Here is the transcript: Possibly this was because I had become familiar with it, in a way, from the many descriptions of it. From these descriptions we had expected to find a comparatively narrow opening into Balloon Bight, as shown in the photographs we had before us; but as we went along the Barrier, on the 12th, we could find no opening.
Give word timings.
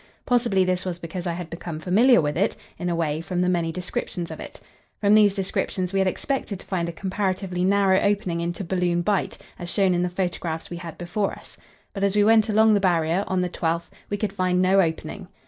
Possibly 0.25 0.65
this 0.65 0.83
was 0.83 0.97
because 0.97 1.27
I 1.27 1.33
had 1.33 1.51
become 1.51 1.79
familiar 1.79 2.19
with 2.21 2.35
it, 2.35 2.55
in 2.79 2.89
a 2.89 2.95
way, 2.95 3.21
from 3.21 3.39
the 3.39 3.47
many 3.49 3.71
descriptions 3.71 4.31
of 4.31 4.39
it. 4.39 4.59
From 4.99 5.13
these 5.13 5.35
descriptions 5.35 5.93
we 5.93 5.99
had 5.99 6.07
expected 6.07 6.59
to 6.59 6.65
find 6.65 6.89
a 6.89 6.91
comparatively 6.91 7.63
narrow 7.63 7.99
opening 7.99 8.41
into 8.41 8.63
Balloon 8.63 9.03
Bight, 9.03 9.37
as 9.59 9.69
shown 9.69 9.93
in 9.93 10.01
the 10.01 10.09
photographs 10.09 10.71
we 10.71 10.77
had 10.77 10.97
before 10.97 11.33
us; 11.33 11.55
but 11.93 12.03
as 12.03 12.15
we 12.15 12.23
went 12.23 12.49
along 12.49 12.73
the 12.73 12.79
Barrier, 12.79 13.23
on 13.27 13.41
the 13.41 13.49
12th, 13.49 13.91
we 14.09 14.17
could 14.17 14.33
find 14.33 14.59
no 14.59 14.79
opening. 14.81 15.27